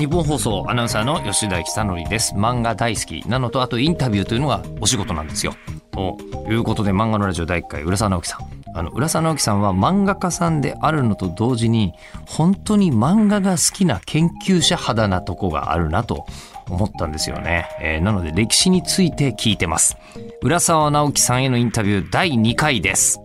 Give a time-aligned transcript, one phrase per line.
[0.00, 2.34] 日本放送アナウンサーの吉田久典です。
[2.34, 3.22] 漫画大好き。
[3.28, 5.54] なのとあとインタビューというのがお仕事なんですよ。
[5.90, 6.16] と
[6.48, 8.40] いうことで漫画のラジオ第1回浦沢直樹さん。
[8.74, 11.92] あの浦沢直樹さんは漫画家さんであるのと同時に
[12.26, 16.24] 本当に漫画が好きな研究者肌なとこがあるなと
[16.70, 19.98] 思ったんですよね、えーなので歴史について聞いてます。
[20.40, 23.20] 浦沢直樹さんへのインタビュー第2回です。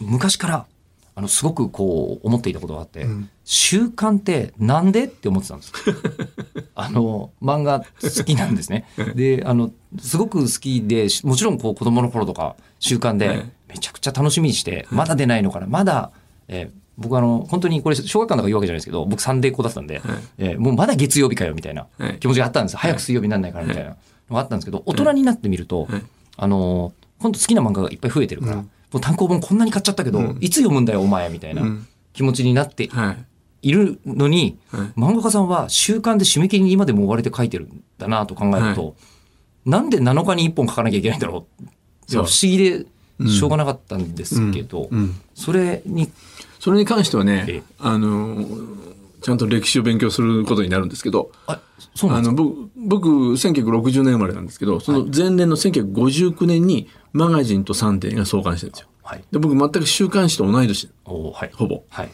[0.00, 0.66] 昔から
[1.14, 3.06] あのすごくこう思っていたことがあって、
[3.44, 5.04] 習慣ってなんで？
[5.04, 5.72] って思ってたんです。
[6.74, 8.86] あの漫画好きなんですね。
[9.14, 13.50] であのすごく好きでしもちろんこう子供の頃とか習慣ではい。
[13.68, 15.66] めちゃくちゃ楽しみにして、まだ出ないのかな。
[15.66, 16.10] まだ、
[16.48, 20.00] えー僕あの本当にこれ小学館とか言うわけじゃないですけど僕サンデー子だったんで、
[20.38, 22.18] えーもうまだ月曜日かよみたいなはい。
[22.20, 22.74] 気持ちがあったんです。
[22.74, 23.96] よ早く水曜日にならないからみたいなの
[24.36, 26.02] があったんですけど大人になってみると、はい。
[26.36, 28.62] あの本当好きな漫画がいっぱい増えてるから、うん。
[28.62, 30.38] もう単行本こんなに買っちゃったけど、うん。
[30.40, 31.86] いつ読むんだよお前みたいなうん。
[32.12, 33.16] 気持ちになってはい。
[33.64, 34.80] いるのに、はい。
[34.98, 38.94] 漫画家さんは習慣で締め切りに今でも追われて書いてるんだなと考えると、
[39.64, 41.64] なんで7日に1本書かなきゃいけないんだろう？
[42.12, 42.86] 不思議で
[43.26, 45.14] しょうがなかったんですけど、うん。
[45.34, 46.12] それに
[46.60, 47.52] それに関してはええ。
[47.52, 48.44] ね、あの、
[49.22, 51.60] ちゃんと歴史を勉強することになるんですけど、あ
[51.94, 52.42] そうなんですか？
[52.42, 58.88] あの僕僕1960年生まれなんですけどその前年の1959年にマガジンとサンデーが創刊してるんですよ。
[59.02, 59.24] はい。
[59.32, 60.90] で僕全く週刊誌と同い年。
[61.06, 61.50] はい。
[61.54, 61.84] ほぼ。
[61.88, 62.10] はい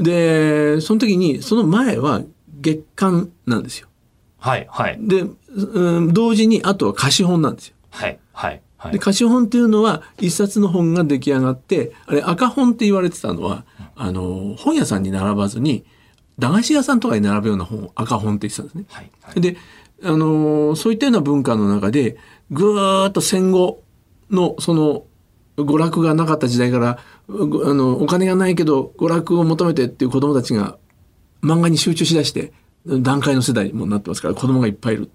[0.00, 2.22] でその時にその前は
[2.60, 3.88] 月刊なんですよ。
[4.38, 7.76] はいはいで、うん、同時にあとは貸本なんですよ。
[7.90, 15.84] はいはいはいで貸本っていうのは一冊の本が出来上がってあれ赤本って言われてたのはあの本屋さんに並ばずに
[16.38, 18.84] 駄菓子屋さんとかに並ぶような本を赤本って言ってたんですね。
[18.88, 19.56] はいはいで、
[20.02, 22.16] あのーそういったような文化の中で
[22.50, 23.82] ぐーっと戦後
[24.30, 25.04] のその
[25.58, 30.78] 娯楽がなかった時代からうあのお金がないけど娯楽を求めてっていう子供たちが
[31.42, 32.52] 漫画に集中しだして
[32.86, 35.10] 段階の世代にもなってますから子供がいっぱいいる。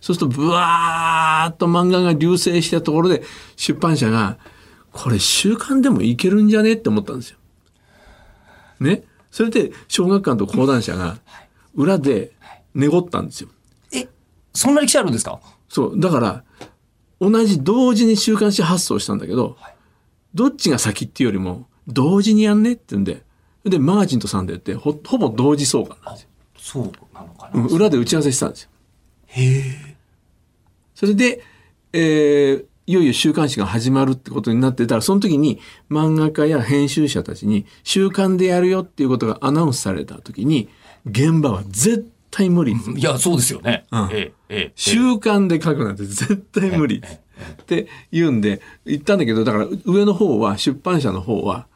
[0.00, 3.22] そうするとブワーッと漫画が流星したところで
[3.56, 4.38] 出版社が
[4.92, 7.38] これ週刊でもいけるんじゃねって思ったんですよ。
[8.80, 9.04] ね？
[9.30, 11.18] それで小学館と講談社が
[11.74, 12.32] 裏で
[12.74, 13.48] 寝ごったんですよ。
[13.92, 14.08] え
[14.52, 15.40] そんな歴史あるんですか？
[15.68, 16.00] そう。
[16.00, 16.44] だから、
[17.20, 19.56] 同じ同時に週刊誌発送したんだけど、
[20.36, 23.22] どっちが先っていうよりも、同時にやんねって言うんで、
[23.64, 26.28] で、マガジンとサンデーってほほぼ同時創刊なんですよ。
[26.58, 28.70] そうなのかな、うん裏で打ち合わせしたんですよ。
[29.26, 29.96] へえ。
[30.94, 31.42] それで、
[31.92, 35.58] えーいよいよ週刊誌が始まるってことになってたら、その時に
[35.90, 40.68] 漫画家や編集者たちに週刊でやるよっていうことがアナウンスされた時に、
[41.04, 42.74] 現場は絶対無理。
[42.74, 44.08] いやそうですよね、うん。
[44.12, 47.02] ええええ週刊で書くなんて絶対無理
[47.62, 51.66] って言うんで言ったんだけどだから上の方は出版社の方は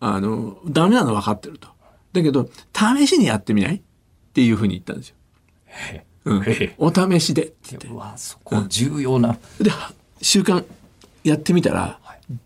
[0.00, 1.68] あのダメなの分かってると。
[2.12, 3.80] だけど試しにやってみないっ
[4.32, 5.16] ていうふうに言ったんですよ。
[6.24, 6.44] うん。
[6.78, 7.88] お試しでって言って。
[7.88, 9.70] うわそこ重要な、で
[10.20, 10.64] 週刊
[11.24, 11.98] やってみたら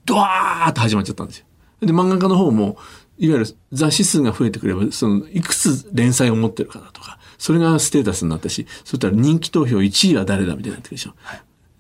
[0.05, 1.47] ドワーッと始まっちゃったんですよ。
[1.81, 2.77] で漫画家の方も
[3.19, 11.15] いわゆる雑誌数が増えてくればそのいくつ連載を持ってるかだとかそれがステータスになったしそしたら人気投票1位は誰だみたいになってくるでしょ。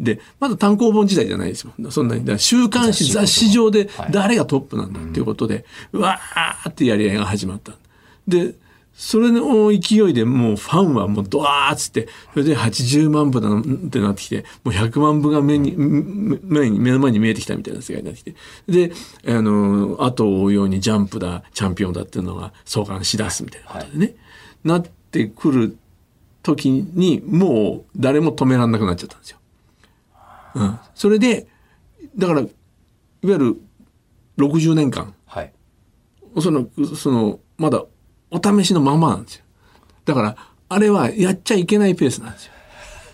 [0.00, 1.92] でまだ単行本時代じゃないですもん。
[1.92, 2.22] そんなに。
[2.22, 7.72] だから週刊誌雑誌上で誰がトップなんだっていうことで、うわーってやり合いが始まった。
[8.26, 8.54] で
[8.96, 18.34] それの勢いでもうファンはもうドワーッつってそれで80万部だってなってきてもう100万部が目に目目に目の前に見えてきたみたいな世界になってきて。
[18.68, 18.92] で
[19.26, 24.14] あの後を追うようにジャンプだチャンピオンだっていうのが創刊しだすみたいなことでね、
[24.62, 25.76] なってくる
[26.42, 29.38] 時にもう誰も止めらんなくなっちゃったんですよ。
[30.54, 31.46] うん、それで
[32.16, 32.50] だからいわ
[33.22, 33.56] ゆる
[34.38, 35.14] 60年間。
[35.26, 35.52] はい。
[36.40, 37.84] そのそのまだ
[38.30, 39.44] お試しのままなんですよ。
[40.04, 40.36] だから
[40.68, 42.52] あれはやっちゃいけないペースなんですよ。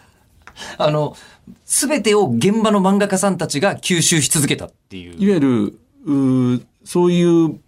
[0.79, 1.17] あの
[1.65, 5.23] 全てを現場の漫画家さんたちが吸収し続けたっていう。
[5.23, 7.61] いわゆるうーそういう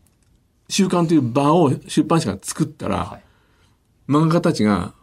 [0.69, 3.23] 習慣という場を出版社が作ったら、はい。
[4.09, 4.95] 漫画家たちが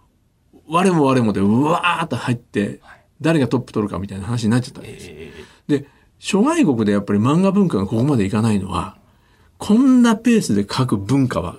[0.67, 2.79] 我も我もでうわーっと入って
[3.21, 5.09] 誰がトップ取るかみたいな話になっちゃったわけです。
[5.67, 5.85] で
[6.19, 8.97] 諸外国でやっぱり漫画文化がここまでいかないのは
[9.57, 11.57] こんなペースで書く文化は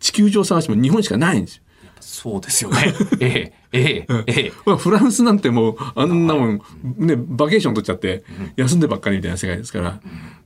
[0.00, 1.62] 地球上探しても日本しかないんですよ。
[1.84, 2.94] えそうですよね。
[3.20, 4.52] ええええええ。
[4.66, 6.62] まあ、フランスなんてもうあんなもん、
[6.98, 8.24] ね、バケーション取っちゃって
[8.56, 10.00] 休んでばっかりみたいな世界ですから、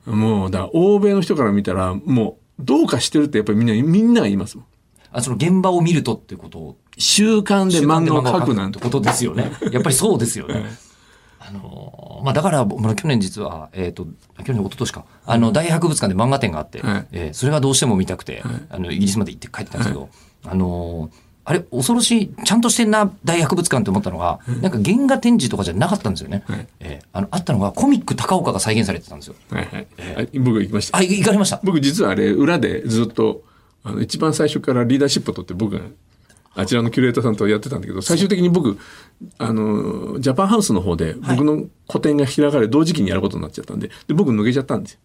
[0.05, 4.65] もうだから欧米の人から見たらもうどうかしてるってやっぱりみんなみんなが言いますもん。
[5.11, 8.79] あその現場を見るとってことを習慣で漫画を描くなんて。
[8.79, 9.51] ことですよね。
[9.71, 10.63] やっぱりそうですよね。
[11.39, 14.05] ああのーまあ、だから、まあ、去年実は、えっ、と、
[14.45, 20.09] 去年、一昨年か、あの、大博物館で漫画展があって、はいえーそれがどうしても見たくて、あの、イギリスまで行って帰ってたんですけど、
[20.45, 26.43] あのーあれ、恐ろしい、ちゃんとしてんな、大博物館って思ったのが、なんか原画展示とかじゃなかったんですよね。
[26.47, 29.35] はいえーあの、あったのが、コミック高岡が再現されてたんですよ。
[29.49, 29.87] はいはい。
[30.17, 30.99] あ僕行きました。
[30.99, 31.59] あ、い行かれました？
[31.63, 33.41] 僕実はあれ裏でずっと
[33.83, 35.81] あの一番最初からリーダーシップを取って僕が
[36.53, 38.77] あちらのキュレーターさんとやってたんだけど最終的に僕
[39.37, 44.99] あのジャパンハウスの方で僕の個展が開かれ同時期にやることになっちゃったんでで僕抜けちゃったんですよ。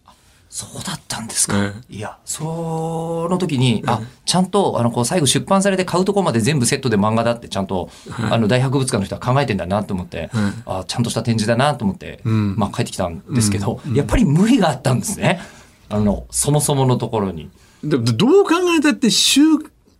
[0.49, 1.57] そうだったんですか。
[1.59, 1.99] えい。
[1.99, 7.91] や、その時に、あ、ちゃんと、あの、こう、最後出版されて買うとこまで全部セットで漫画だって、ちゃんと、
[8.31, 10.31] あの、大博物館の人は考えてんだなと思って、
[10.65, 15.41] あ、ちゃんとした展示だなと思って、まあ、帰ってきたんですけど、やっぱり無理があったんですね。
[15.89, 17.51] あの、そもそものところに。
[17.89, 19.41] どう考えたって週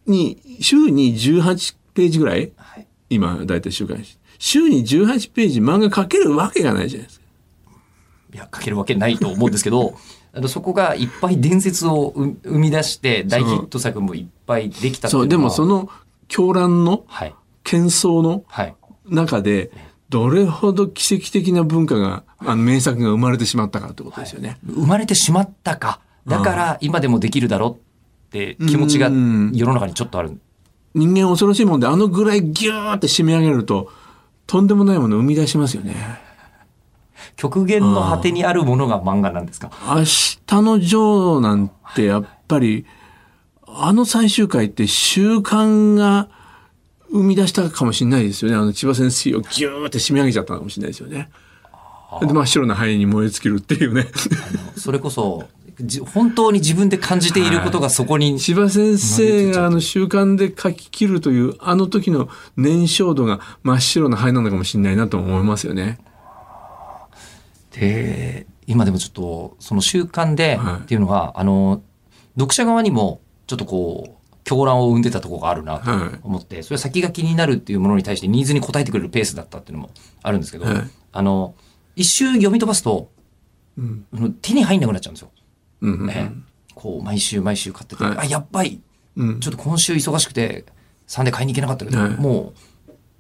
[0.07, 2.53] に週に18ページぐらい？
[2.57, 2.87] はい。
[3.11, 7.27] 今大体週刊誌週に18ページ漫画描けるわけがないじゃないですか。
[8.35, 9.97] いや、書けるわけないと思うんですけど、
[10.35, 15.89] あのそこがいっぱい伝説を生生み出して、大ヒット作もいっぱいできたそううでもその
[16.29, 17.35] 狂乱のはい。
[17.65, 18.75] 喧騒のはい。
[19.09, 19.71] 中で
[20.11, 24.59] どれほど奇跡的な文化があの名作が生まれてしまったかってことですよね。
[24.67, 26.01] 生まれてしまったか。
[26.27, 30.39] だから今でもできるだろうって気持ちが世うんの中にちょっとある。
[30.95, 33.93] 人間恐ろしいもんであのぐらいギューって締め上げると
[34.47, 35.95] とんでもないものを生み出しますよね。
[37.37, 39.71] 極限の果てにあるものが漫画なんですか？
[39.87, 42.87] 明日のジョーなんてやっぱり
[43.67, 46.29] あの最終回って習慣が
[47.11, 48.57] 生み出したかもしれないですよね。
[48.57, 51.29] あの千葉先生をギューって締め上げちゃったかもしれないですよね。
[52.21, 54.07] で真っ白な灰に燃え尽きるっていうね。
[54.77, 55.66] それこそ、じ
[56.07, 65.99] 本当に自分で感じていることがそこに、千葉先生があの習慣で書き切るというあの時の燃焼度が真っ白な灰なのかもしれないなと思いますよね。
[67.73, 70.81] で、今でもちょっと、その習慣ではい。
[70.81, 71.83] っていうのが、あの、
[72.37, 76.19] 読者側にも、ちょっとこう、狂乱を生んでたところがあるなとはい。
[76.23, 79.91] 思って、それは先が気になるっていうものに対してニーズに応えてくれるペースだったっていうのも
[80.23, 80.91] あるんですけど、はい。
[81.13, 81.55] あの、
[81.97, 83.11] 一周読み飛ばすと、
[83.77, 84.07] うん。
[84.41, 85.31] 手に入んなくなっちゃうんですよ。
[85.81, 86.33] うんうんね。
[86.75, 88.19] こう、毎週毎週買ってて、はい。
[88.19, 88.81] あ、やっばい。
[89.17, 89.41] うん。
[89.41, 90.67] ちょっと今週忙しくて、
[91.07, 92.11] サンデー買いに行けなかったけど、はい。
[92.11, 92.53] も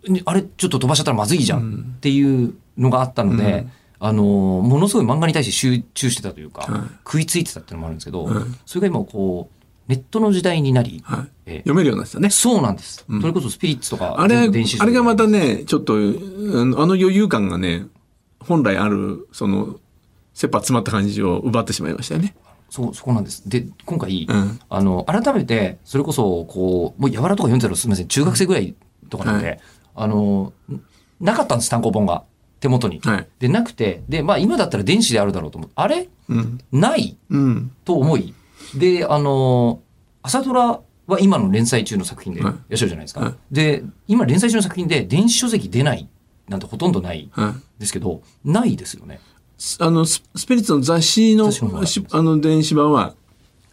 [0.06, 3.70] う、にあれ、ちょっと飛ばしちゃったらまずいじゃんっていうのがあったので、うん。
[3.98, 6.80] あの、ものすごい漫画に対して集中してたというか、はい。
[7.04, 8.44] 食いついてたっていうのもあるんですけど、はい。
[8.66, 9.56] それが今こう、
[9.88, 11.28] ネットの時代になり、はい。
[11.46, 12.28] えー読めるようになってたね。
[12.30, 13.20] そうなんです、うん。
[13.20, 16.00] それこそスピリッツとか、あれ、全部電子書あれがまたね、ちょっと、う
[16.66, 17.86] んあの余裕感がね、
[18.40, 19.78] 本来ある、その、
[20.34, 22.36] 切羽詰まった感じを奪ってしまいましたよね。
[22.68, 23.48] そう、そこなんです。
[23.48, 28.74] で、今回、うんあの、改めて、それこそ、こう、もう、やわらとか読んでたらすみません、中学生ぐらい
[29.08, 29.60] とかなんで、
[29.94, 30.80] はあの、ん
[31.20, 32.24] なかったんです、単行本が。
[32.58, 33.00] 手元に。
[33.00, 33.28] はい。
[33.38, 35.70] で、なくて、で、まあ、今だったら電子であるだろうと思う。
[35.74, 36.08] あれ？
[36.28, 36.58] うん。
[36.72, 37.16] ない？
[37.28, 37.70] うん。
[37.84, 38.34] と思い。
[38.74, 39.80] で、あの、
[40.22, 43.20] 朝ドラは今の連載中の作品でいはいらっしゃるじゃないですか。
[43.20, 46.08] はいで、今連載中の作品で電子書籍出ない
[46.48, 47.30] なんてほとんどない。
[47.78, 49.20] ですけど、ないですよね。
[49.80, 51.50] あの、ススピリッツの雑誌の、
[52.10, 53.14] あの、電子版は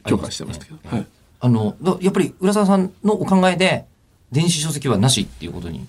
[0.06, 0.78] 許可してましたけど。
[0.86, 1.08] ありはい。
[1.42, 3.86] あの、だやっぱり浦沢さんのお考えで、
[4.32, 5.86] 電子書籍はなしっていうことに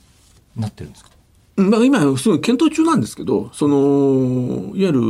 [0.57, 1.11] なってるんですか？
[1.57, 5.01] うんだから今、すごい検討中なんですけど、その、いわゆる、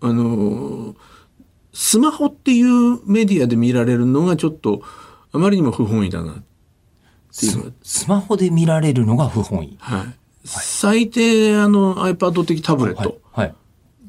[0.00, 0.96] あの、
[1.74, 4.82] スマホっていうメディアで見られるのがちょっと、
[5.32, 6.34] あまりにも不本意だなっ
[7.38, 9.76] ていうスマホで見られるのが不本意。
[9.78, 10.14] はい。
[10.82, 13.46] 最低、あの、iPad 的タブレット、はい。
[13.46, 13.54] はい。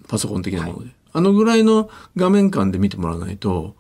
[0.08, 3.76] パソコン的なもので、あのぐらいの画面感で見てもらわないと、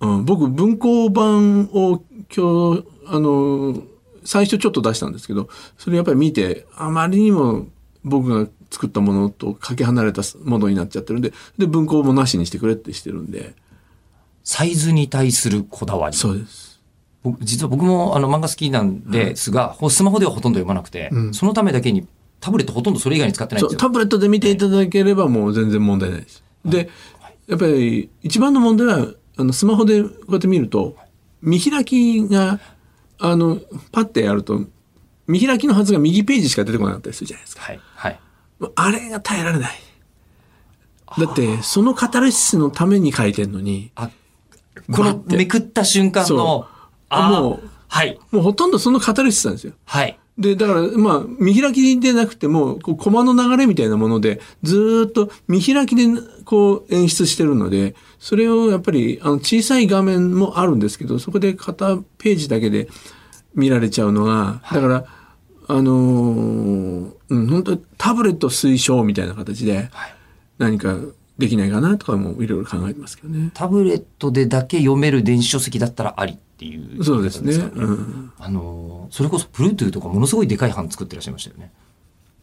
[0.00, 2.02] うん、僕、文庫版を
[2.34, 3.84] 今日、あの、
[4.24, 7.68] 最初ちょっと出したんですけど、それやっぱり見て、あまりにも
[8.02, 13.54] 僕が作ったものとかけ離れたものになっちゃってるんで、で、文庫もなしにしてくれってしてるんで、
[14.42, 16.16] サイズに対するこだわり。
[16.16, 16.61] そうです。
[17.22, 22.06] 僕実は僕もあの漫画好きなんですが、ほスマホではほとんど読まなくて、うんそのためだけに
[22.40, 23.78] タブレットほとんどそれ以外に使ってないんですよ。
[23.78, 26.42] タブレットで見ていただければもう全然問題ないです。
[26.64, 26.90] で、
[27.46, 30.96] やっぱり一番の問題はあのスマホでこうやって見ると
[31.40, 32.60] 見開きが
[33.18, 33.60] あの
[33.92, 34.64] パッてやると
[35.26, 37.62] 見開きのはずが右ページしか出てこなかったりするじゃないですか。
[37.62, 37.80] はい。
[37.94, 38.20] はい。
[38.74, 39.70] あれが耐えられない。
[41.18, 44.10] だってそのカタルシスのために書いてんのにあ、
[44.90, 46.66] このめくった瞬間その
[47.20, 48.18] もうはい。
[48.30, 49.74] もうほとんどそのカタルシスなんですよ。
[49.84, 50.18] はい。
[50.38, 56.06] で、だから、まあ、見開きでなくても、こう、コマの流れみたいなもので、ずーっと見開きで、
[56.46, 62.88] こう、演出してるので、それをやっぱり、あの、小さい画面もあるんですけど、そこで片ページだけで
[63.54, 65.04] 見られちゃうのが、だから、
[65.68, 70.14] あのーうん、本当にタブレット推奨みたいな形ではい
[70.58, 70.96] 何か
[71.38, 73.50] できないかなとかもいろいろ考えてますけどね。
[73.54, 77.58] タブレットでだけ読める電子書籍だったらありっていう、そうですね。
[77.58, 81.70] かうん、あのーそれこそ Bluetooth とかものすごいでかい版作ってらっしゃいましたよね。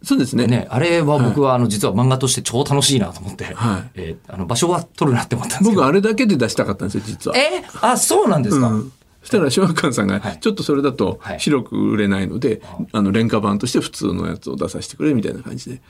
[0.03, 0.47] そうですね。
[0.47, 3.89] ね、あれは僕はあの実は漫画として超楽しいなと思って、はい。
[3.95, 5.75] えーあの場所は取るなって思ったんです。
[5.75, 7.37] 僕あれだけで出したかったんですよ、実は。
[7.37, 7.63] え？
[7.81, 8.91] あ、そうなんですか、うん。
[9.21, 10.39] そしたら小学館さんがはい。
[10.39, 11.39] ちょっとそれだとはい。
[11.39, 12.61] 広く売れないので、
[12.91, 15.81] あの廉価版として普通のやつを出させてくれみたいな感じで、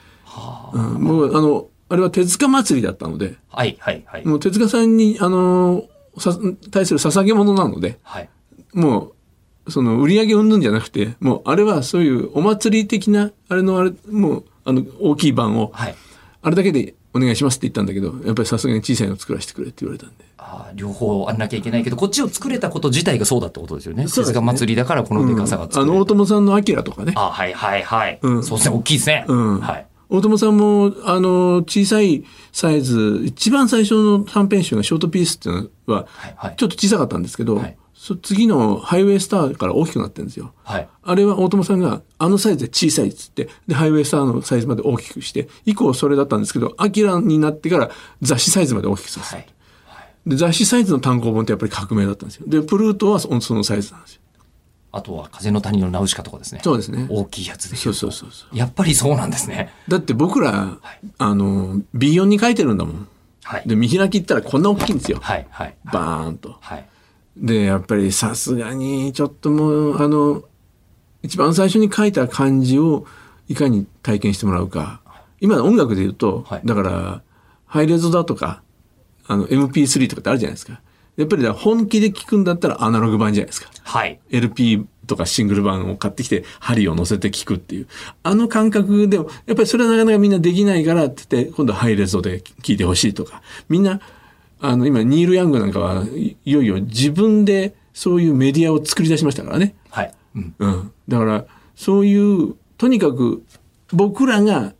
[0.72, 3.36] うん、もうあのあれは手塚祭りだったので。
[3.48, 4.26] はい、はい、はい。
[4.26, 5.90] もう手塚さんにあのさ
[6.70, 8.28] 対する捧げ物なのではい。
[8.72, 9.12] も
[9.66, 15.94] うその売り上げ云々じゃなくてもうあれはそういうお祭り的なあれのあれもうあの大きい版をはい。
[16.42, 20.24] あれだけでお願いしますって言ったんだけどやっぱりさすがに小さいの作らせてくれって言われたんで。
[20.38, 24.08] あー両方あんなきゃいけないけど、こっちを作れたこと自体がそうだってことですよね。
[24.08, 25.90] そうですね手塚祭りだからこのでかさが作れる。
[25.90, 28.18] あの大友さんの「アキラとかねあ、はい、はい、はい。
[28.22, 29.24] うんそうですね、大きいですね。
[29.28, 29.86] うんはい。
[30.10, 36.06] 大友さんもあの小さいサイズ一番最初の短編集がショートピースっていうのは
[36.56, 36.64] ち。
[36.64, 40.54] ょっと小さかったんですけど、はいそ次のハイウェイスターから大きくなってるんですよ。
[40.64, 40.88] はい。
[41.02, 47.90] あれは大友さんがあのサイズで小さいっつってでハイウェイスターのサイズまで大きくして以降それだったんですけどアキラになってから
[48.22, 49.46] 雑誌サイズまで大きくさせた、はい。
[50.26, 54.22] で雑誌サイズの単行本ってやっぱり革命だったんですよでプルートはそそのサイズなんですよ
[54.92, 56.60] あとは風の谷のナウシカとかですね。
[56.64, 59.72] そうですね大きいやつでそうそうそうそうやっぱりそうなんですね。
[59.88, 60.78] だって僕ら、
[61.18, 63.08] あの B4 に書いてるんだもん
[63.44, 63.62] はい。
[63.66, 65.76] で見開きったらこんな大きいんですよはい、はい。
[65.84, 66.56] バーンと。
[66.60, 66.86] はい。
[67.36, 70.42] でやっぱりさすがにちょっともうあの
[71.22, 73.06] 一番最初に書いた漢字を
[73.48, 75.00] いかに体験してもらうか
[75.40, 77.22] 今の音楽で言うと、はいだから
[77.66, 78.62] ハイレゾだとか
[79.28, 80.80] あの MP3 とかってあるじゃないですか
[81.20, 84.20] やっぱり本気で聞くんだったらアナログ版じゃないですかはい。
[84.30, 87.88] LP とかシングル版を買ってきて針を乗せて聞くっていう
[88.22, 94.00] あの感覚でもやっぱりそれはなかなかみんなできないからって言って今度はハイレゾで聞いてほしいとかみんな
[94.60, 99.74] あの今ニール・ヤングなんかはいいよいよ自分でそういうメディアを作り出しましたからね。
[99.90, 100.14] はい。
[100.36, 100.54] うん。
[100.58, 103.42] うん、だからそういうとにかく
[103.92, 104.74] 僕らが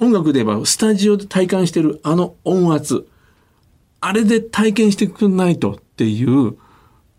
[0.00, 3.06] 音楽で言えばスタジオで体感してるあの音圧
[4.06, 6.56] あれで体験してくんないとっていう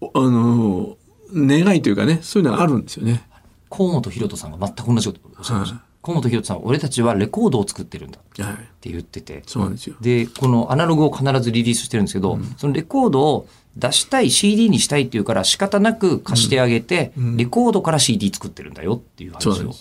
[0.01, 0.97] おあの
[1.33, 3.27] 願いというかねそういうのがあるんですよね。
[3.69, 5.75] 河本博人さんが全く同じことおっしゃいました。
[5.75, 9.41] はい河本博人さんは俺たちはレコードを作ってるんだっはい、て言ってて。
[9.47, 9.95] そうなんですよ。
[9.99, 19.73] で、このアナログを必ずリリースしてるんですけど、そのレコードを出したい CD にしたいっていうから仕方なく貸してあげて、レコードから CD 作ってるんだよっていう話を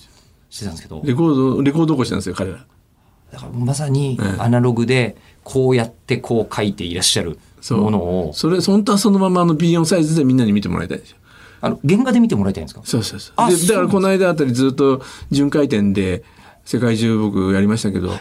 [0.48, 2.64] してたんですけど、レコードレコード起こしなんですよ彼ら。
[3.34, 4.40] だからまさにええ。
[4.40, 7.38] アナログでこうやってこう書いていらっしゃる
[7.70, 11.16] ものを、それ本当はそのままあの B4 サイズでみんなに見てもらいたいんですよ。
[11.60, 12.82] あの、原画で見てもらいたいんですか？
[12.84, 13.34] そうそうそう。
[13.36, 16.22] あでだからこの間あたりずっと巡回展で
[16.64, 18.12] 世界中僕やりましたけど、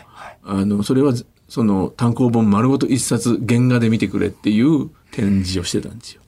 [0.43, 6.21] あのそれはずその単行本丸ごと一冊原画で見てくれっていう展示をしてたんですよ。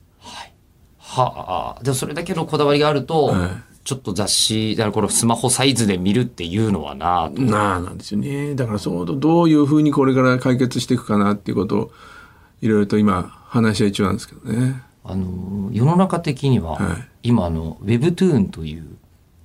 [0.98, 8.56] はあ、でもそれだけのこだわりがあると、はいちょっと雑誌、だからこのスマホサイズで見るっていうのはなとなあなんですよね。
[8.56, 11.92] だからそうどういうふうにこれから解決していくかなっていうことを
[12.60, 14.82] いろいろと今話し合い中なんですけどね。
[15.04, 18.86] あの世の中的には、はい今あの Webtoon という、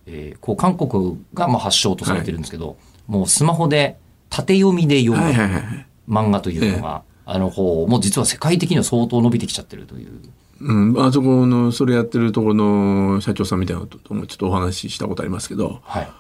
[0.07, 3.98] えーこう韓国がまあ発祥とされてるんですけど、もうスマホで
[4.31, 5.86] 縦読みで読むはいはいはいはい。
[6.10, 10.19] 漫画というのが、あの方もう実は世界的には相当伸びてきちゃってるという。
[10.62, 16.12] うん、あそこのそれやってるところの社長さんみたいなのともちょっとお話ししたことありますけどはい。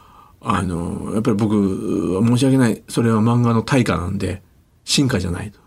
[0.43, 4.41] あのやっぱり僕は申し訳ないそれは漫画の対価なんで
[4.83, 5.59] 進化じゃないと。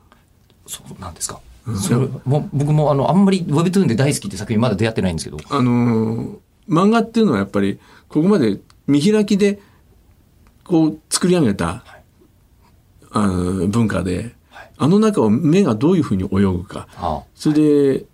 [0.66, 1.40] そうなんですか。
[1.81, 5.38] それも僕もあのあんまり Webtoon で大好きって作品まだ出会ってないんですけど。
[5.49, 6.37] あの
[6.69, 7.78] 漫画っていうのはやっぱり
[8.09, 9.61] ここまで見開きで
[10.64, 11.85] こう作り上げた、
[13.11, 14.35] あの文化で、
[14.76, 18.07] あの中を目がどういうふうに泳ぐかあそれで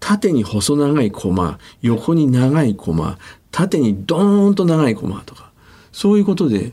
[0.00, 3.18] 縦に細長いコマ横に長いコマ
[3.50, 5.50] 縦にドーンと長いコマとか
[5.92, 6.72] そういうことで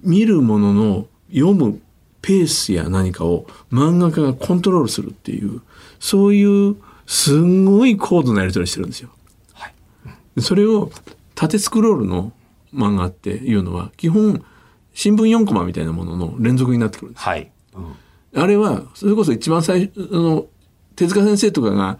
[0.00, 1.80] 見るものの読む
[2.22, 5.62] ペースや何かを漫画家がコントロールするっていう
[6.00, 9.10] そういうすんごい高度なやり取りしてるんですよ。
[9.52, 10.42] はい。
[10.42, 10.90] それを
[11.36, 12.32] 縦スクロールの
[12.74, 14.44] 漫画っていうのは基本
[14.92, 17.24] 新聞4コマみたいなものの連続になってくるんです。
[17.24, 17.50] はい。
[17.74, 17.94] うん
[18.36, 20.46] あれはそれこそ一番最初の
[20.94, 21.98] 手塚先生とかが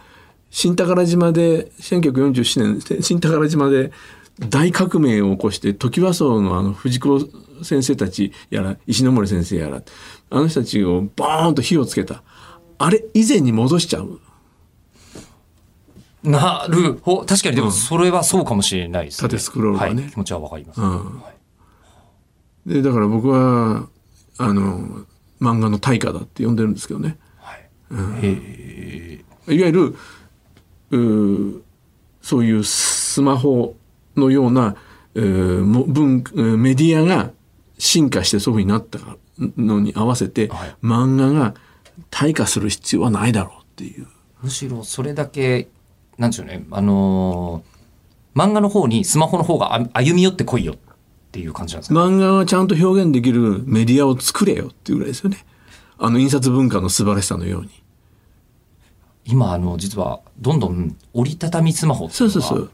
[0.56, 3.92] 新宝島で1947年新宝島で
[4.38, 7.20] 大革命を起こしてトキワ荘のあの藤子
[7.62, 9.82] 先生たちやら石ノ森先生やら
[10.30, 12.22] あの人たちをボーンと火をつけた。
[12.78, 14.18] あれ以前に戻しちゃう。
[16.22, 19.28] なるほ確かにでもそれはそうかもしれないですね。
[19.28, 20.02] 縦スクロールがね。
[20.04, 20.80] はい、気持ちはわかります。
[20.80, 21.20] うん。
[21.20, 21.32] は
[22.66, 22.72] い。
[22.72, 23.90] でだから僕は
[24.38, 25.04] あの
[25.38, 27.18] 漫画の大家だって呼んでるんですけどね。
[27.40, 27.68] はい。
[28.22, 29.96] へいわゆる
[30.90, 33.76] そういうスマホ
[34.16, 34.76] のような、
[35.14, 37.31] 文えーメディアが
[37.78, 38.99] 進化してそういうふうになった
[39.38, 41.55] のに合わせて、はい漫画が
[42.11, 44.07] 退化する必要はないだろうっていう。
[44.43, 45.69] むしろそれだけ
[46.19, 47.76] なんでしょうねあのー
[48.38, 50.76] 漫画の方にスマホの方があ歩み寄ってこいよっ
[51.33, 55.47] ていう感じなんですか、漫画はちゃんと表現できるメディアを作れよっていうぐらいですよね。
[55.99, 57.71] あの印刷文化の素晴らしさのように。
[59.26, 62.71] 今あの実はどんどん折りたたみスマホっていのがそううそうそう。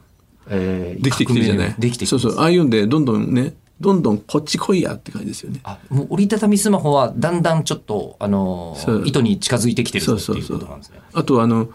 [0.49, 1.75] えーできてきてるじゃない？
[1.79, 2.39] できてきてそうそう。
[2.39, 5.61] ああいうんでどんどんね、どんどんこっち来いやって感じですよね。
[5.63, 10.99] あもう折りたたみスマホはだんだんちょっとあのーそう糸に近づいてきてるぞっていうそうそうそうことなんですね。
[11.13, 11.69] あとあの、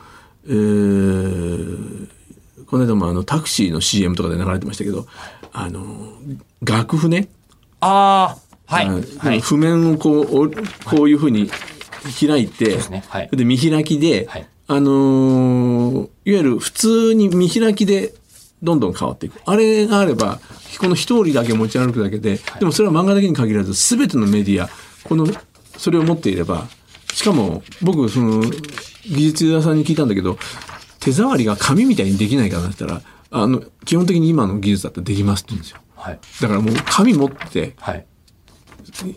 [0.46, 2.08] えー
[2.66, 5.06] この間もあのタクシーの CM とかで流れてましたけど、
[5.54, 6.12] あの、
[6.60, 7.28] 楽譜ね。
[7.80, 10.50] ああはいあはい譜面をこう、お
[10.84, 11.48] こういうふうに
[12.20, 18.14] 開いて、ですねはいで見開きで、はいあのーいわゆる普通に見開きで
[18.62, 19.40] どんどん変わっていく。
[19.46, 20.40] あれがあれば、
[20.78, 24.68] この一人だけ持ち歩くだけで、でもそれは漫画だけに限らず、すべてのメディア、
[25.04, 25.26] この、
[25.76, 26.66] それを持っていれば、
[27.14, 30.38] しかも僕、その、技術屋さんに聞いたんだけど、
[31.00, 35.78] 手触りが紙みたいにできないかなって言ったら、あの、基本的に今の技術だったらできますって言うんですよ。
[35.98, 38.04] はいだからもう紙持って、はい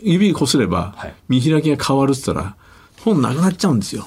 [0.02, 2.56] 指こすればはい見開きが変わるっつったら
[3.00, 4.06] 本なくなっちゃうんですよ。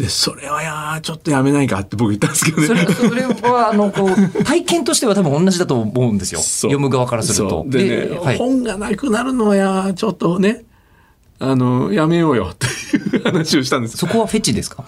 [0.00, 2.66] でそれはやーちょっとやめないかって僕言ったんですけどね。
[2.66, 7.66] それそれはあのこう体験としては多分同じだと思うんですよ読む側からすると。
[7.68, 10.64] でね、はい、本がなくなるのはやーちょっとね
[11.38, 12.66] あのやめようよって
[13.16, 13.98] いう話をしたんです。
[13.98, 14.86] そこはフェチですか？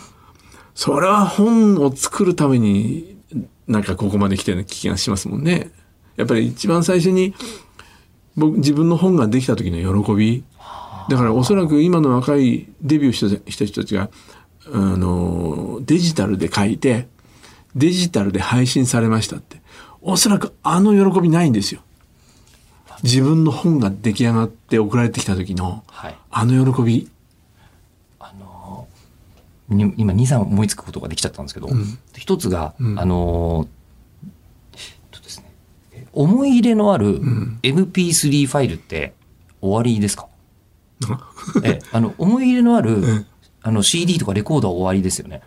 [0.75, 3.19] それは本を作るために
[3.69, 5.71] なんかここまで来てる気がしますもんね。
[6.17, 7.35] やっぱり一番最初に
[8.35, 10.43] 僕自分の本ができた時の喜び
[11.11, 14.09] だからおそらく今の若いデビューしたした人たちが
[14.73, 17.09] あのデジタルで書いて
[17.75, 19.61] デジタルで配信されましたって。
[20.03, 21.81] おそらくあの喜びないんですよ。
[23.03, 26.19] 自分の本が出来上がって送られてきた時のはい。
[26.31, 27.09] あの喜び。
[29.69, 31.69] に今23思いつくことができちゃったんですけど、
[32.15, 33.01] 一つが、うん。
[33.01, 33.69] あのー
[34.75, 35.51] えっとですね
[36.13, 37.59] 思い入れのあるん。
[37.63, 39.15] MP3 ファイルって
[39.61, 40.27] 終わりですか、
[41.65, 43.27] えあの思い入れのある、ん
[43.63, 45.43] あの CD とかレコードは終わりですよね。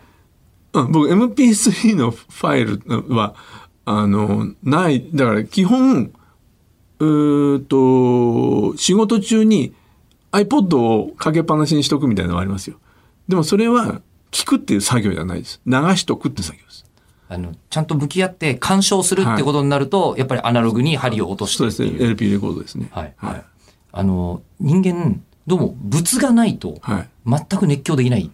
[0.72, 3.34] うん、僕 MP3 のファイルは
[3.84, 5.08] あのない。
[5.14, 6.12] だから基本
[6.98, 9.74] うーと仕事中に
[10.32, 12.78] iPod をかけっぱなしにしとくみたいなのがありますよ。
[13.28, 14.00] でもそれは
[14.30, 15.60] 聞くっていう作業じゃないです。
[15.66, 16.84] 流しとくって作業です。
[17.28, 21.98] あのちゃんと向き合って鑑賞するってことになると、やっぱりアナログに針を落としてそうです。
[21.98, 22.04] ね。
[22.04, 22.88] LP レコードですね。
[22.92, 23.42] はいははいい、
[23.92, 27.08] あの人間どうも物がないとはい。
[27.26, 28.30] 全く熱狂できない。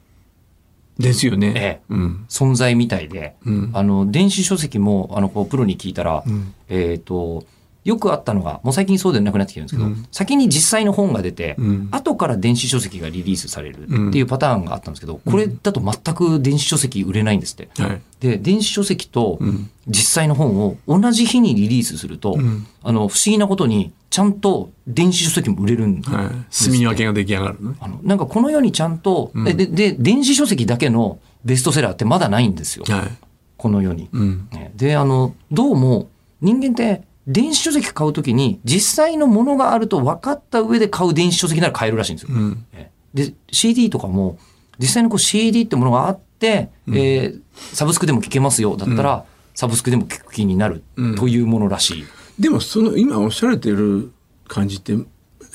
[0.99, 1.81] ですよね、ええ。
[1.89, 2.27] うん。
[2.29, 3.71] 存在みたいで、うん。
[3.75, 6.55] あの電子書籍もあのこうプロに聞いたら、うん。
[6.69, 7.45] えっ、と
[7.85, 10.07] よくあったのがもう最近そうでなくなってきてるんですけど、うん。
[10.13, 11.89] 先に実際の本が出て、うん。
[11.91, 17.83] 後から電子書籍がリリースされるっていうパターンがあったんですけど、これだと全く電子書籍売れないんですって。
[17.83, 18.01] はい。
[18.21, 19.71] で電子書籍とうん。
[19.89, 22.67] 実際の本を同じ日にリリースすると、うん。
[22.85, 26.15] あの不思議なことにちゃんと電子書籍も売れるんです。
[26.15, 26.27] はい。
[26.51, 27.77] 墨に分けが出来上がるのね。
[27.81, 29.45] あのなんかこの世にちゃんと、うん。
[29.45, 33.11] ででで電子書籍だけのベストセラーってまだないんですよ、はい。
[33.57, 34.09] この世に。
[34.13, 34.49] うん。
[34.53, 34.71] ね。
[34.77, 36.09] であのどうも
[36.41, 42.37] 人間って電子書籍買うときに実際のものがあると分かった上で買う電子書籍なら買えるらしいんですよ。
[42.37, 44.39] うんねで CD とかも
[44.79, 47.41] 実際にこう CD ってものがあって、うんえー
[47.75, 52.05] サブスクでも聞けますよだったら、サブスクでも聞く気になるうんというものらしい。
[52.39, 54.11] でもその今おっしゃられている
[54.49, 54.95] 感じって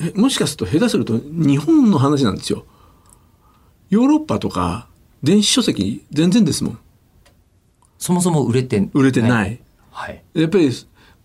[0.00, 2.64] えもしかすると下手すると日本の話なんですよ。
[3.90, 4.86] ヨーロッパとか
[5.22, 6.78] 電子書籍全然ですもん
[7.98, 9.60] そもそも売れて売れてない。
[9.90, 10.70] はい、やっぱり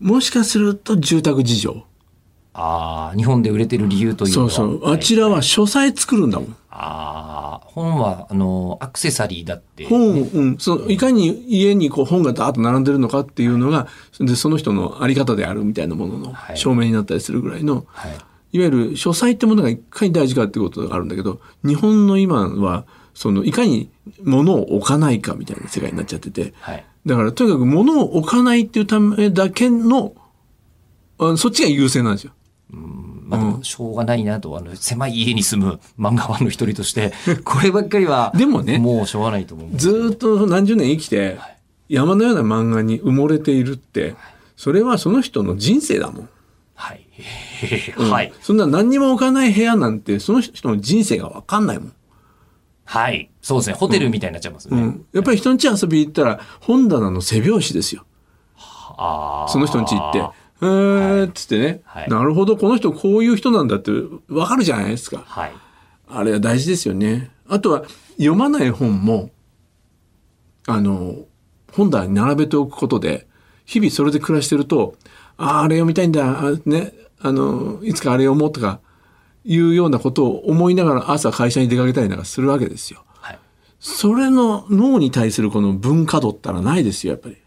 [0.03, 1.85] もしかすると住宅事情。
[2.55, 4.93] ああ日本で売れてる理由というのはそうそう。
[4.93, 6.55] あちらは書斎作るんだもん。
[6.69, 9.85] ああ本はあのアクセサリーだって。
[9.85, 13.87] 本を、うん、そのいかに家にこう本がダーッと並んでるのかっていうのが
[14.19, 16.57] でその人のあり方であるみたいなもののはい。
[16.57, 18.11] 証明になったりするぐらいの、はい。
[18.51, 22.85] いわゆる書斎ってものがいかに大事かってことがあるんだけど日本の今は
[23.15, 23.89] そのいかに
[24.21, 30.13] 物を置かないかみたいな世界になっちゃっててはいだからとにかく物を置かないっていうためだけの
[31.19, 32.33] あそっちが優先なんですよ。
[32.71, 37.13] まあ、でもしょうがないなと、あの狭い家に住む漫画ファンの一人として
[37.43, 41.37] こればっかりはでもねもうしょうがないと思うずーっと何十年生きて、
[41.89, 44.15] 山のような漫画に埋もれているって
[44.55, 46.29] それはその人の人生だもん。
[46.75, 47.05] はい。
[47.97, 48.33] うんはい。
[48.41, 51.93] そんな何にも置かない部屋なんてその人の人生が分かんないもん。
[52.85, 53.29] はい。
[53.43, 53.75] そうですね。
[53.75, 54.81] ホテルみたいになっちゃいますね。
[54.81, 58.05] うん、やっぱり人ん家遊び行ったら本棚の背拍子ですよ。
[58.57, 59.51] ああ。
[59.51, 60.19] その人ん家行って。
[60.61, 65.23] えーっつってね、はいなるほどこの人こういう人なんだって分かるじゃないですか。
[65.27, 65.51] はい。
[66.07, 67.31] あれは大事ですよね。
[67.49, 69.29] あとは読まない本も
[70.65, 71.15] あの
[71.73, 73.27] 本棚に並べておくことで
[73.65, 74.95] 日々それで暮らしてると
[75.35, 78.79] あああれ読みたいんだあねあのいつかあれ読もうとか
[79.43, 83.03] いうようなことを思いながら朝会社に出かけたりなんかするわけですよ。
[83.83, 83.97] はい。
[83.97, 87.37] それの脳に対するこの文化度ったらないですよやっぱり。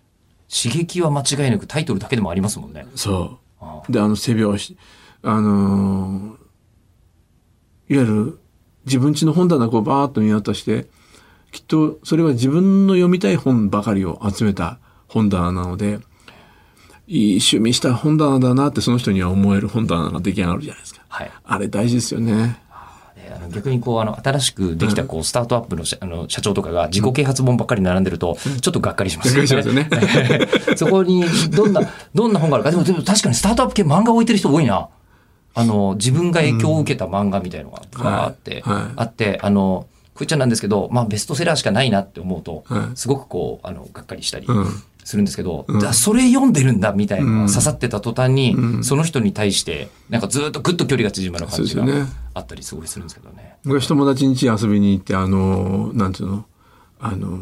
[0.49, 2.87] 刺激は間違いなくタイトルだけでもありますもんね。
[2.95, 3.93] そあう。
[3.93, 4.77] であの背拍子
[5.23, 6.47] あのー
[7.89, 8.39] いわゆる
[8.85, 10.87] 自分家の本棚こうバーッと見渡して
[11.53, 16.01] きっとそれは自分の読みたい本ばかりを集めた本棚なので
[17.07, 21.03] いい趣味した本棚だなってその人には思える本棚が出来上がるじゃないですか。
[21.09, 21.31] はい。
[21.45, 22.61] あれ大事ですよね。
[23.27, 29.35] であの逆にこうあの新しくできたこうスタートアップの社あの社長とかが自己啓発本ばっかり並んでるとちょっとがっかりします。
[29.73, 29.89] ね。
[30.77, 31.83] そこにどんな
[32.15, 32.71] どんな本があるか。
[32.71, 34.89] でもでも確かにスタートアップ系漫画置いてる人多いな。
[35.55, 42.97] あの自分が影響を受けた漫画みたいのがバーってあってあのこう言っちゃなんですけど、まあ、ベストセラーしかないなって思うとはい。
[42.97, 44.67] すごくこうあのがっかりしたりうん
[45.07, 45.85] するんですけど、うん。
[45.87, 48.85] あそれ読んでるんだみたいなのが刺さってた途端に、うん。
[48.85, 51.85] その人に対してなんかずっとぐっと距離が縮まる感じが
[52.35, 53.57] あったりすごいするんですけどね。
[53.63, 56.45] 昔友達ん家遊びに行ってあのなんていうの
[56.99, 57.39] あの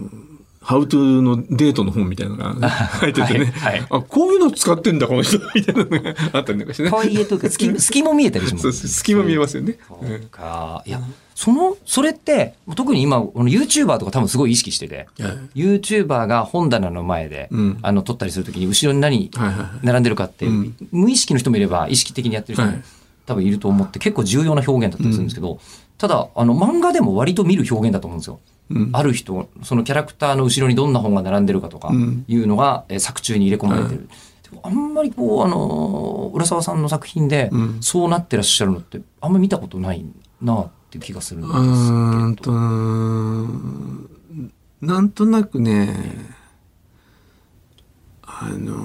[0.64, 3.86] ハウトゥーのデートの本みたいなのが入っててね、はいはい。
[3.90, 5.38] あこういうの使ってんだこの人。
[5.54, 6.90] みたいなのがあったりなんかしてね。
[6.90, 10.82] 可愛い絵というか 隙隙も見えたりしますそう隙間見えますよね、そうか。
[10.86, 11.02] いや、
[11.34, 15.60] その、それって、特に今、この YouTuber とか多分すごい意識してて、はい。
[15.60, 17.78] YouTuber が本棚の前で、うん。
[17.82, 19.30] あの、撮ったりするときに後ろに何
[19.82, 20.74] 並んでるかって、うん。
[20.92, 22.82] 無意識の人もいれば意識的にやってる人も、はい。
[23.26, 25.58] 多分いると思って結構重要な表現だったりするんですけど、
[25.98, 28.40] ただ、あの、漫画でも割と見る表現だと思うんですよ。
[28.70, 34.08] うんある人、そのキャラクターの後ろにどんな本が並んでるかとかうんいうのが、えー作中に入れ込まれてる。
[34.42, 40.04] でもあんまりこう、あのー浦沢さんの作品でうんそうなってらっしゃるのってあんまり見たことない
[40.40, 42.58] なっていう気がするんですうーんけとど。
[44.94, 45.94] なんとなくね
[48.22, 48.84] あの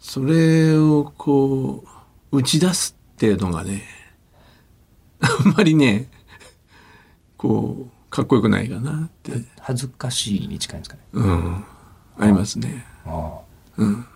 [0.00, 1.84] それをこ
[2.32, 3.82] う打ち出すっていうのがね
[5.20, 6.08] あんまりね
[7.36, 11.02] こうかっこよくないかなって、恥ずかしいに近いんですかね。
[11.12, 11.64] うん、
[12.18, 12.86] ありますね。
[13.04, 14.06] ああうん、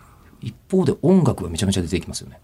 [0.41, 2.39] 一方で音楽はめちゃめちゃ出てきますよね。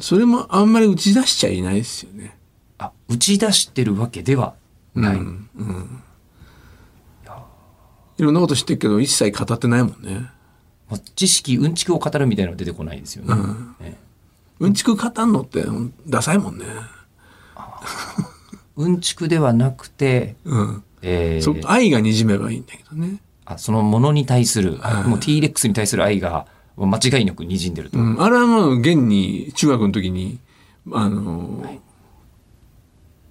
[0.00, 2.36] それもあんまり打ち出しちゃいないですよね。
[2.78, 4.54] あ、打ち出してるわけでは
[4.94, 5.16] ない。
[5.16, 6.02] うんうん
[8.18, 10.30] いろんなこと知ってるけど一切語ってないもんね。
[10.88, 13.34] まあ知識、うんちくを語るみたいなのは出てこないですよね。
[13.78, 13.98] ね
[14.58, 16.64] うんちく語んのってうんダサいもんね。
[18.76, 19.00] うん。
[19.00, 20.82] ちくではなくて、うん。
[21.02, 22.66] えー愛がにじめばいいん。
[22.66, 23.20] だけどね。
[23.44, 26.46] あそのものに対する、はいもう T-Rex に対する愛が
[26.76, 27.74] 間違いなく滲ん。
[27.74, 27.98] でると。
[27.98, 30.38] うん、あれはもう現に中学の時に
[30.92, 31.64] あの、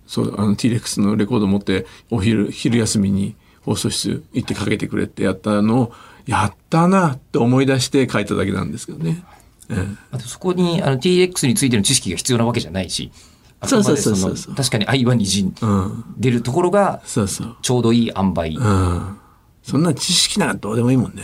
[0.08, 5.94] そうあの T-Rex のレコード持ってお昼昼休みに放送室行ってかけてくれってやったのを
[6.26, 8.72] やったなって思い出して書いただけなん。
[8.72, 9.24] ですけどね。
[9.70, 9.98] うん。
[10.12, 13.12] あとそこにあの T-Rex についての知識が必要なわけじゃないし、
[13.60, 17.02] あくまでそうそうそうそうの確かに愛は滲んうん、でるところが。
[17.06, 18.50] ちょうどいい塩梅。
[18.50, 19.18] うん。
[19.64, 21.24] そんな知識なんかどうでもいいもんね。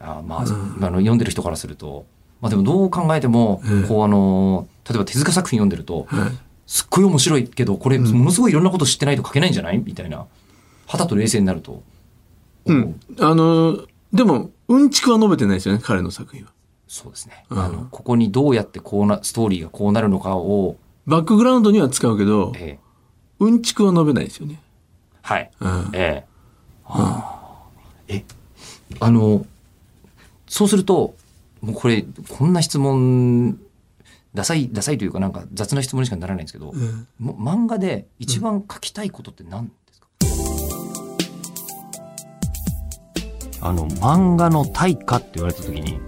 [0.00, 2.06] あまあ、今の読んでる人からすると、
[2.40, 6.30] まあでもどう考えても、うんこうあの、例えば手塚作品読んでると、はい。
[6.66, 9.78] すっごい面白いけど、これ、ものすごいいろんなこと知ってないと書けないんじゃない？
[9.78, 10.26] みたいな。
[10.86, 11.82] 肌と冷静になると。
[12.66, 13.00] うん。
[13.20, 13.78] あの、
[14.12, 16.50] でも、うんちくは述べてないですよね、彼の作品は。
[16.88, 17.44] そうですね。
[17.50, 22.78] うんあの、ここにどうやってこうな、ストーリーがこうなるのかを、バックグラウンドには使うけど、え
[23.40, 24.60] うんちくは述べないですよね。
[25.22, 25.50] ーはい。
[25.60, 25.90] うん。
[25.92, 26.26] ええ
[26.84, 28.24] あーえ、
[29.00, 29.46] あの、
[30.46, 31.14] そうすると、
[31.60, 33.58] もうこれ、こんな質問、
[34.34, 36.72] ダサい、ダサいというかなんか雑な質問にしかならないんですけど、
[37.20, 40.06] 漫画で一番書きたいことって何ですか、
[43.60, 46.00] あの、漫画の対価って言われた時に、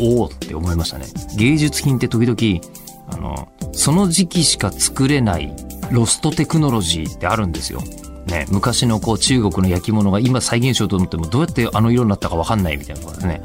[0.00, 1.06] おおって思いましたね。
[1.36, 2.60] 芸術品って時々、
[3.08, 5.54] あの、その時期しか作れない
[5.90, 7.82] ロストテクノロジーってあるんですよ。
[8.26, 13.42] ね、昔のこう中国の焼き物が今再現しようと思ってもどうやってあの色になったかわかんないみたいなのがね、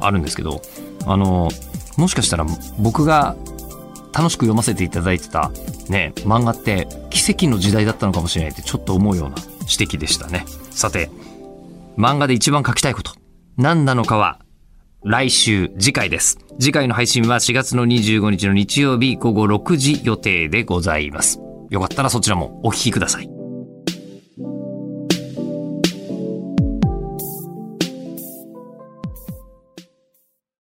[0.00, 0.62] あるんですけど、
[1.06, 1.50] あの、
[1.96, 2.46] もしかしたら
[2.78, 3.36] 僕が
[4.14, 5.50] 楽しく読ませていただいてた
[5.88, 9.36] ね、漫画って奇跡の時代だったのかもしれないってちょっと思うような
[9.70, 10.44] 指摘でしたね。
[10.70, 11.10] さて、
[11.96, 13.12] 漫画で一番書きたいこと、
[13.56, 14.40] 何なのかは、
[15.04, 16.38] 来週、次回です。
[16.60, 21.40] 次回の配信は4月の25日の日曜日午後6時予定でございます。
[21.70, 23.41] よかったらそちらもお聞きください。